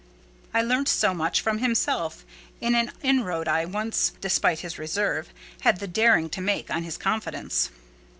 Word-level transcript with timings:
I 0.51 0.63
learnt 0.63 0.89
so 0.89 1.13
much 1.13 1.41
from 1.41 1.59
himself 1.59 2.25
in 2.59 2.73
an 2.73 2.91
inroad 3.03 3.47
I 3.47 3.65
once, 3.65 4.13
despite 4.19 4.61
his 4.61 4.79
reserve, 4.79 5.31
had 5.59 5.79
the 5.79 5.85
daring 5.85 6.27
to 6.31 6.41
make 6.41 6.71
on 6.71 6.81
his 6.81 6.97
confidence. 6.97 7.69